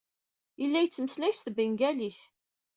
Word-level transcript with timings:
Yella 0.61 0.79
yettmeslay 0.81 1.33
s 1.33 1.39
tbengalit. 1.41 2.19